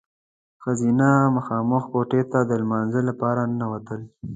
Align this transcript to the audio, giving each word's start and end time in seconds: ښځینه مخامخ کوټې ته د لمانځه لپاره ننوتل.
ښځینه 0.63 1.09
مخامخ 1.35 1.83
کوټې 1.93 2.21
ته 2.31 2.39
د 2.49 2.51
لمانځه 2.61 3.01
لپاره 3.09 3.41
ننوتل. 3.57 4.01